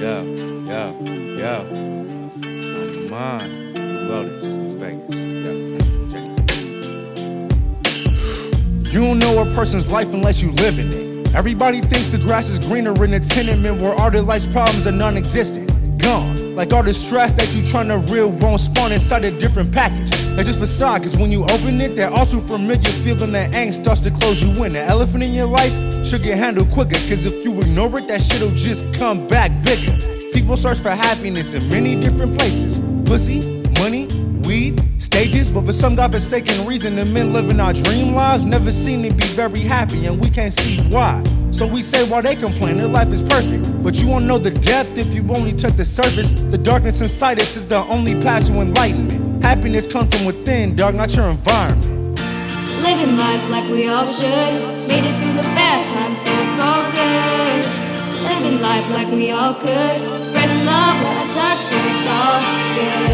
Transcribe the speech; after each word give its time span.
Yeah, 0.00 0.22
yeah, 0.22 0.98
yeah. 1.02 1.62
Money, 3.10 3.72
Vegas. 4.78 5.14
Yeah, 5.14 5.76
check 6.10 6.24
it. 8.80 8.92
You 8.94 9.00
don't 9.02 9.18
know 9.18 9.42
a 9.42 9.54
person's 9.54 9.92
life 9.92 10.14
unless 10.14 10.40
you 10.40 10.52
live 10.52 10.78
in 10.78 10.88
it. 10.90 11.34
Everybody 11.34 11.82
thinks 11.82 12.06
the 12.06 12.16
grass 12.16 12.48
is 12.48 12.58
greener 12.58 13.04
in 13.04 13.12
a 13.12 13.20
tenement 13.20 13.78
where 13.78 13.92
all 13.92 14.10
their 14.10 14.22
life's 14.22 14.46
problems 14.46 14.86
are 14.86 14.92
non 14.92 15.18
existent. 15.18 15.70
Gone. 16.00 16.49
Like 16.60 16.74
all 16.74 16.82
the 16.82 16.92
stress 16.92 17.32
that 17.32 17.54
you 17.56 17.62
tryna 17.62 18.06
reel 18.12 18.28
won't 18.28 18.60
spawn 18.60 18.92
inside 18.92 19.24
a 19.24 19.30
different 19.30 19.72
package. 19.72 20.10
Like 20.36 20.44
just 20.44 20.58
facade, 20.58 21.02
cause 21.02 21.16
when 21.16 21.32
you 21.32 21.42
open 21.44 21.80
it, 21.80 21.96
that 21.96 22.12
also 22.12 22.38
familiar 22.38 22.92
feeling 23.00 23.32
that 23.32 23.52
angst 23.52 23.76
starts 23.76 24.02
to 24.02 24.10
close 24.10 24.44
you 24.44 24.50
in. 24.64 24.74
The 24.74 24.82
elephant 24.82 25.22
in 25.22 25.32
your 25.32 25.46
life 25.46 25.72
should 26.06 26.22
get 26.22 26.36
handled 26.36 26.70
quicker, 26.70 27.00
cause 27.08 27.24
if 27.24 27.42
you 27.46 27.58
ignore 27.58 27.98
it, 27.98 28.08
that 28.08 28.20
shit'll 28.20 28.50
just 28.50 28.84
come 28.92 29.26
back 29.26 29.50
bigger. 29.64 29.96
People 30.34 30.54
search 30.58 30.80
for 30.80 30.90
happiness 30.90 31.54
in 31.54 31.66
many 31.70 31.98
different 31.98 32.36
places 32.36 32.78
pussy, 33.06 33.40
money, 33.80 34.06
stages. 35.10 35.50
But 35.50 35.66
for 35.66 35.72
some 35.72 35.96
godforsaken 35.96 36.66
reason, 36.66 36.94
the 36.94 37.04
men 37.06 37.32
living 37.32 37.58
our 37.60 37.72
dream 37.72 38.14
lives 38.14 38.44
never 38.44 38.70
seem 38.70 39.02
to 39.02 39.10
be 39.14 39.26
very 39.34 39.60
happy, 39.60 40.06
and 40.06 40.22
we 40.22 40.30
can't 40.30 40.52
see 40.52 40.80
why. 40.94 41.22
So 41.50 41.66
we 41.66 41.82
say 41.82 42.08
while 42.08 42.22
they 42.22 42.36
complain, 42.36 42.78
their 42.78 42.86
life 42.86 43.08
is 43.12 43.22
perfect. 43.22 43.64
But 43.82 43.94
you 44.00 44.08
won't 44.08 44.26
know 44.26 44.38
the 44.38 44.52
depth 44.52 44.96
if 44.96 45.12
you 45.14 45.22
only 45.34 45.52
took 45.52 45.72
the 45.72 45.84
surface. 45.84 46.32
The 46.32 46.58
darkness 46.58 47.00
inside 47.00 47.40
us 47.40 47.56
is 47.56 47.66
the 47.66 47.82
only 47.96 48.14
path 48.22 48.46
to 48.46 48.60
enlightenment. 48.60 49.44
Happiness 49.44 49.86
comes 49.86 50.14
from 50.14 50.26
within, 50.26 50.76
dog, 50.76 50.94
not 50.94 51.14
your 51.16 51.28
environment. 51.30 51.84
Living 52.86 53.16
life 53.16 53.44
like 53.50 53.68
we 53.70 53.88
all 53.88 54.06
should. 54.06 54.54
Made 54.88 55.04
it 55.10 55.16
through 55.20 55.36
the 55.42 55.48
bad 55.58 55.82
times, 55.92 56.20
so 56.22 56.30
it's 56.44 56.58
all 56.66 56.84
good. 56.98 57.62
Living 58.30 58.62
life 58.62 58.88
like 58.90 59.08
we 59.08 59.32
all 59.32 59.54
could. 59.54 59.98
Spreading 60.22 60.64
love 60.64 60.94
where 61.02 61.18
I 61.18 61.26
touch, 61.38 61.60
so 61.68 61.76
it's 61.90 62.06
all 62.16 62.40
good. 62.78 63.09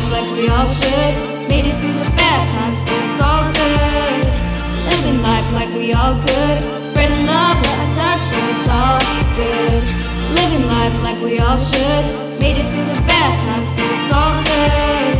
Life 0.00 0.12
like 0.12 0.32
we 0.32 0.48
all 0.48 0.66
should. 0.66 1.14
Made 1.48 1.66
it 1.66 1.76
through 1.80 1.98
the 2.00 2.10
bad 2.16 2.48
times, 2.48 2.80
so 2.86 2.94
it's 3.06 3.20
all 3.20 3.44
good. 3.52 4.24
Living 4.88 5.20
life 5.22 5.52
like 5.52 5.68
we 5.74 5.92
all 5.92 6.14
could. 6.24 6.60
Spreading 6.82 7.26
love 7.26 7.56
where 7.60 7.78
I 7.84 7.88
touch, 8.00 8.22
so 8.32 8.38
it's 8.52 8.68
all 8.68 8.98
good. 9.36 9.82
Living 10.40 10.66
life 10.68 10.96
like 11.04 11.20
we 11.20 11.38
all 11.38 11.58
should. 11.58 12.04
Made 12.40 12.56
it 12.56 12.68
through 12.72 12.88
the 12.94 13.00
bad 13.04 13.34
times, 13.44 13.76
so 13.76 13.84
it's 13.84 14.12
all 14.16 14.36
good. 14.48 15.16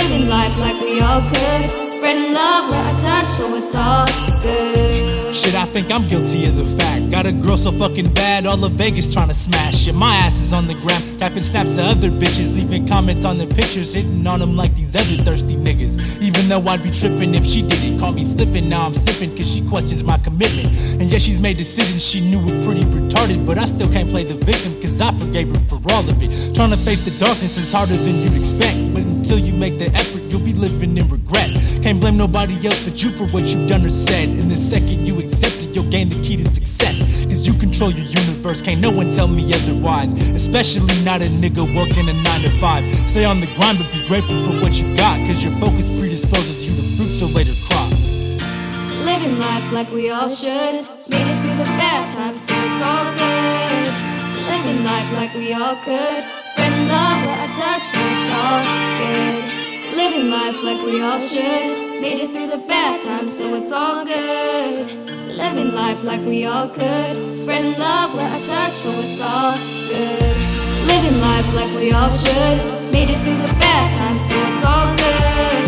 Living 0.00 0.28
life 0.28 0.56
like 0.64 0.80
we 0.80 1.00
all 1.00 1.20
could. 1.28 1.68
Spreading 1.96 2.32
love 2.32 2.70
where 2.70 2.84
I 2.84 2.96
touch, 2.98 3.28
so 3.36 3.54
it's 3.56 3.74
all 3.76 4.06
good. 4.40 5.05
Shit, 5.36 5.54
I 5.54 5.66
think 5.66 5.90
I'm 5.92 6.00
guilty 6.08 6.46
of 6.46 6.56
the 6.56 6.64
fact. 6.64 7.10
Got 7.10 7.26
a 7.26 7.32
girl 7.32 7.58
so 7.58 7.70
fucking 7.70 8.12
bad, 8.14 8.46
all 8.46 8.64
of 8.64 8.72
Vegas 8.72 9.12
trying 9.12 9.28
to 9.28 9.34
smash 9.34 9.86
it. 9.86 9.94
My 9.94 10.16
ass 10.16 10.40
is 10.40 10.52
on 10.54 10.66
the 10.66 10.74
gram, 10.74 11.02
tapping 11.18 11.42
snaps 11.42 11.76
to 11.76 11.82
other 11.82 12.08
bitches, 12.08 12.54
leaving 12.54 12.88
comments 12.88 13.26
on 13.26 13.36
the 13.36 13.46
pictures, 13.46 13.92
hitting 13.92 14.26
on 14.26 14.40
them 14.40 14.56
like 14.56 14.74
these 14.74 14.96
other 14.96 15.22
thirsty 15.22 15.56
niggas. 15.56 16.22
Even 16.22 16.48
though 16.48 16.64
I'd 16.66 16.82
be 16.82 16.90
tripping 16.90 17.34
if 17.34 17.44
she 17.44 17.60
didn't 17.60 18.00
call 18.00 18.12
me 18.12 18.24
slipping, 18.24 18.68
now 18.70 18.86
I'm 18.86 18.94
sipping 18.94 19.36
cause 19.36 19.46
she 19.46 19.60
questions 19.68 20.02
my 20.02 20.16
commitment. 20.18 20.68
And 21.00 21.12
yeah, 21.12 21.18
she's 21.18 21.38
made 21.38 21.58
decisions 21.58 22.02
she 22.02 22.20
knew 22.20 22.40
were 22.40 22.64
pretty 22.64 22.84
retarded, 22.88 23.46
but 23.46 23.58
I 23.58 23.66
still 23.66 23.92
can't 23.92 24.08
play 24.08 24.24
the 24.24 24.34
victim 24.34 24.72
cause 24.80 25.00
I 25.02 25.12
forgave 25.18 25.48
her 25.50 25.60
for 25.68 25.80
all 25.92 26.08
of 26.08 26.16
it. 26.22 26.54
Trying 26.54 26.70
to 26.70 26.78
face 26.78 27.04
the 27.04 27.12
darkness 27.22 27.58
is 27.58 27.70
harder 27.72 27.96
than 27.96 28.16
you'd 28.22 28.36
expect, 28.36 28.94
but 28.94 29.02
until 29.02 29.38
you 29.38 29.52
make 29.52 29.78
the 29.78 29.92
effort, 29.92 30.22
you'll 30.32 30.44
be 30.44 30.54
living 30.54 30.96
in 30.96 31.06
regret. 31.08 31.50
Blame 32.06 32.18
nobody 32.18 32.54
else 32.64 32.86
but 32.86 33.02
you 33.02 33.10
for 33.10 33.26
what 33.34 33.42
you've 33.50 33.66
done 33.66 33.84
or 33.84 33.90
said. 33.90 34.28
And 34.28 34.46
the 34.46 34.54
second 34.54 35.04
you 35.08 35.18
accept 35.18 35.58
it, 35.58 35.74
you'll 35.74 35.90
gain 35.90 36.08
the 36.08 36.14
key 36.22 36.36
to 36.36 36.46
success. 36.46 37.02
Cause 37.26 37.42
you 37.48 37.52
control 37.58 37.90
your 37.90 38.06
universe, 38.06 38.62
can't 38.62 38.80
no 38.80 38.92
one 38.92 39.10
tell 39.10 39.26
me 39.26 39.42
otherwise. 39.52 40.14
Especially 40.30 40.86
not 41.02 41.18
a 41.20 41.26
nigga 41.42 41.66
working 41.74 42.08
a 42.08 42.14
9 42.14 42.42
to 42.46 42.50
5. 42.62 43.10
Stay 43.10 43.24
on 43.24 43.40
the 43.40 43.50
grind, 43.58 43.82
but 43.82 43.90
be 43.90 44.06
grateful 44.06 44.38
for 44.46 44.54
what 44.62 44.78
you 44.78 44.86
got. 44.96 45.18
Cause 45.26 45.42
your 45.42 45.50
focus 45.58 45.90
predisposes 45.90 46.62
you 46.62 46.78
to 46.78 46.86
fruits 46.94 47.18
you'll 47.18 47.34
later 47.34 47.58
crop. 47.66 47.90
Living 49.02 49.34
life 49.42 49.66
like 49.72 49.90
we 49.90 50.08
all 50.08 50.30
should. 50.30 50.86
Made 51.10 51.26
it 51.26 51.38
through 51.42 51.58
the 51.58 51.70
bad 51.74 52.06
times, 52.14 52.46
so 52.46 52.54
it's 52.54 52.82
all 52.86 53.10
good. 53.18 53.82
Living 54.46 54.84
life 54.86 55.10
like 55.18 55.34
we 55.34 55.50
all 55.58 55.74
could. 55.82 56.22
Spreading 56.54 56.86
love 56.86 57.18
where 57.26 57.34
I 57.34 57.50
touch, 57.50 57.86
it's 57.98 58.26
all 58.38 58.62
good. 58.94 59.42
Living 59.98 60.30
life 60.30 60.62
like 60.62 60.86
we 60.86 61.02
all 61.02 61.18
should. 61.18 61.85
Made 62.00 62.20
it 62.20 62.34
through 62.34 62.48
the 62.48 62.58
bad 62.68 63.00
times, 63.00 63.38
so 63.38 63.54
it's 63.54 63.72
all 63.72 64.04
good. 64.04 64.86
Living 65.32 65.72
life 65.72 66.04
like 66.04 66.20
we 66.20 66.44
all 66.44 66.68
could. 66.68 67.34
Spreading 67.34 67.78
love 67.78 68.14
where 68.14 68.30
I 68.30 68.40
touch, 68.44 68.74
so 68.74 68.90
it's 69.00 69.20
all 69.20 69.56
good. 69.88 70.34
Living 70.92 71.18
life 71.20 71.48
like 71.56 71.72
we 71.80 71.92
all 71.92 72.10
should. 72.10 72.58
Made 72.92 73.10
it 73.10 73.20
through 73.24 73.40
the 73.40 73.54
bad 73.58 73.88
times, 73.96 74.28
so 74.28 74.36
it's 74.36 74.64
all 74.68 74.88
good. 75.00 75.66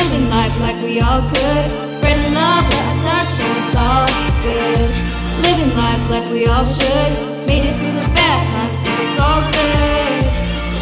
Living 0.00 0.30
life 0.30 0.56
like 0.60 0.80
we 0.82 1.00
all 1.00 1.22
could. 1.28 1.68
Spreading 1.92 2.32
love 2.32 2.64
where 2.64 2.86
I 2.88 2.96
touch, 3.04 3.30
so 3.38 3.46
it's 3.60 3.76
all 3.76 4.08
good. 4.40 4.90
Living 5.44 5.72
life 5.76 6.04
like 6.10 6.26
we 6.32 6.46
all 6.46 6.64
should. 6.64 7.12
Made 7.46 7.68
it 7.68 7.76
through 7.78 8.00
the 8.00 8.08
bad 8.16 8.42
times, 8.48 8.80
so 8.80 8.90
it's 9.04 9.18
all 9.20 9.42
good. 9.52 10.24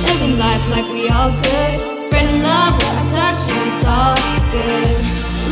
Living 0.07 0.39
life 0.39 0.65
like 0.71 0.89
we 0.95 1.11
all 1.11 1.35
could. 1.43 2.07
Spreading 2.07 2.43
love 2.43 2.88
good. 4.59 4.95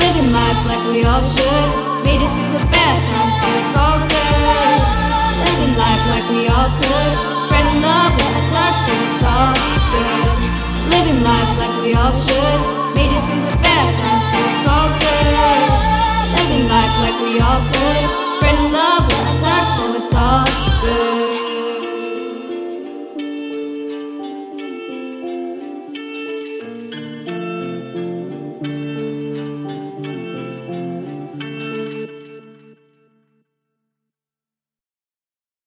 Living 0.03 0.31
life 0.33 0.61
like 0.67 0.85
we 0.91 1.05
all 1.05 1.23
should. 1.23 1.71
Made 2.07 2.23
it 2.23 2.33
through 2.37 2.53
the 2.59 2.65
bad 2.75 2.99
times, 3.11 3.37
so 3.43 3.49
it's 3.61 3.75
all 3.79 3.99
good. 4.11 4.81
Living 5.47 5.75
life 5.79 6.05
like 6.13 6.27
we 6.31 6.43
all 6.49 6.71
could. 6.81 7.15
Spreading 7.45 7.81
love 7.83 8.13
with 8.19 8.41
a 8.41 8.45
touch, 8.51 8.79
so 8.87 8.95
it's 9.07 9.23
all 9.23 9.53
good. 9.93 10.27
Living 10.95 11.21
life 11.23 11.53
like 11.63 11.77
we 11.83 11.91
all 11.95 12.15
should. 12.15 12.61
Made 12.97 13.13
it 13.13 13.25
through 13.29 13.47
the 13.51 13.57
bad 13.63 13.89
times, 14.01 14.27
so 14.33 14.39
it's 14.53 14.67
all 14.75 14.91
good. 15.03 15.69
Living 16.37 16.65
life 16.69 16.95
like 17.05 17.19
we 17.27 17.33
all 17.41 17.63
could. 17.73 18.09
Spreading 18.37 18.73
love 18.73 19.03
with 19.07 19.33
a 19.33 19.35
touch, 19.45 19.71
so 19.79 19.85
it's 20.01 20.15
all 20.15 20.45
good. 20.83 21.26